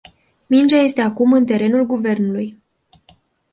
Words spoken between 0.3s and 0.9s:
Mingea